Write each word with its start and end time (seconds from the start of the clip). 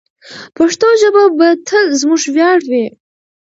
پښتو 0.57 0.87
ژبه 1.01 1.23
به 1.37 1.47
تل 1.67 1.85
زموږ 2.01 2.21
ویاړ 2.35 2.59
وي. 2.71 2.85